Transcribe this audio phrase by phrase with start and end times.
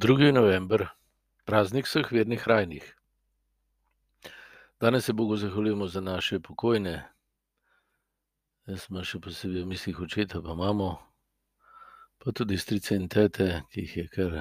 [0.00, 0.32] 2.
[0.32, 0.88] november,
[1.44, 2.96] praznik vseh vernih rajnih.
[4.80, 7.10] Danes se Bogu zahvaljujemo za naše pokojne.
[8.64, 10.88] Jaz sem še posebej v mislih očeta, pa imamo,
[12.16, 14.38] pa tudi strice in tete, ki jih je kar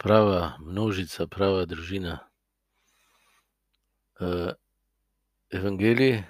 [0.00, 2.16] prava množica, prava družina.
[4.16, 4.56] Uh,
[5.52, 6.22] evangelij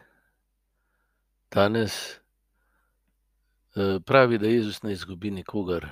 [1.55, 2.19] danes
[3.79, 5.87] uh, pravi, da Jezus ne izgubi nikogar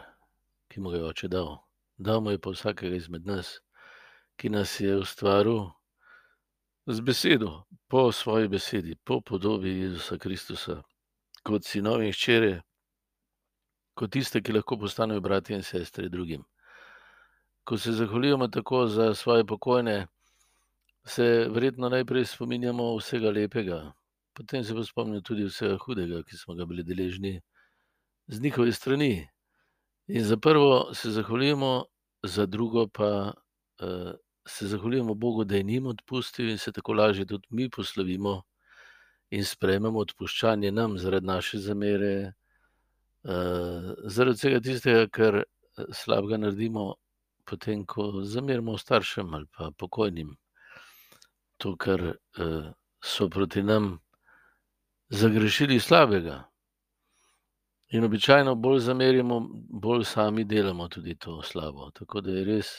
[0.77, 1.66] ki mu ga je oče dal.
[1.99, 3.61] Dal mu je pa vsakega izmed nas,
[4.37, 5.71] ki nas je ustvaril
[6.87, 10.83] z besedo, po svoji besedi, po podobi Jezusa Kristusa,
[11.43, 12.61] kot sinovi in hčere,
[13.95, 16.45] kot tiste, ki lahko postanejo bratje in sestre drugim.
[17.65, 20.07] Ko se zahvaljujemo tako za svoje pokojne,
[21.07, 23.93] se verjetno najprej spominjamo vsega lepega,
[24.35, 27.41] potem se pa spomnimo tudi vsega hudega, ki smo ga bili deležni
[28.27, 29.29] z njihove strani.
[30.07, 31.85] In za prvo se zahvaljujemo,
[32.23, 33.33] za drugo pa
[33.83, 34.13] uh,
[34.49, 38.43] se zahvaljujemo Bogu, da je njim odpustil in se tako lažje tudi mi poslovimo
[39.31, 42.33] in sprejmemo odpuščanje nam zaradi naše zamere,
[43.25, 45.43] uh, zaradi vsega tistega, kar
[45.93, 46.95] slabega naredimo,
[47.45, 50.37] potem ko zamerimo staršem ali pa pokojnim.
[51.59, 52.71] To, kar uh,
[53.03, 53.99] so proti nam
[55.09, 56.45] zagrešili slabega.
[57.89, 61.91] In običajno bolj zamerimo, bolj sami delamo tudi to slabo.
[61.91, 62.71] Tako da je res,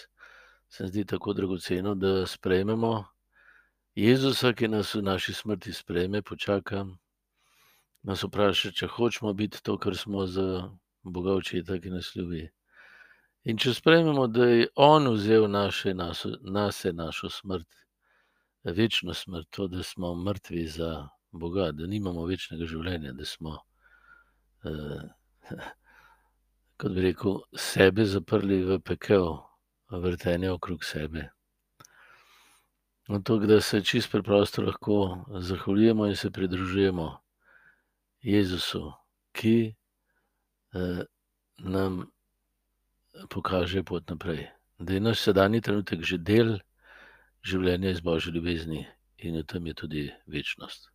[0.70, 3.06] se mi zdi tako dragoceno, da sprejmemo
[3.96, 6.84] Jezusa, ki nas v naši smrti sprejme, počaka,
[8.04, 10.68] nas vpraša, če hočemo biti to, kar smo za
[11.04, 12.44] Boga očeta, ki nas ljubi.
[13.48, 17.68] In če sprejmemo, da je On vzel naše, naso, nase našo smrt,
[18.64, 23.56] večno smrt, to, da smo mrtvi za Boga, da nimamo večnega življenja, da smo.
[23.56, 23.77] Eh,
[26.78, 29.40] kot bi rekel, sebe zaprli v pekel,
[29.90, 31.30] vrtenje okrog sebe.
[33.24, 37.18] To, da se čist preprosto lahko zahvaljujemo in se pridružujemo
[38.22, 38.92] Jezusu,
[39.32, 39.76] ki
[40.74, 41.04] eh,
[41.58, 42.12] nam
[43.30, 44.48] pokaže pot naprej.
[44.80, 46.60] Da je naš sedanji trenutek že del
[47.42, 48.86] življenja iz Božje ljubezni
[49.18, 50.92] in v tem je tudi večnost.